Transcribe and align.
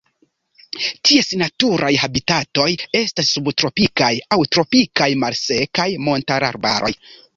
Ties 1.09 1.27
naturaj 1.41 1.91
habitatoj 2.03 2.67
estas 3.01 3.29
subtropikaj 3.35 4.11
aŭ 4.37 4.41
tropikaj 4.57 5.11
malsekaj 5.25 5.89
montararbaroj. 6.09 6.95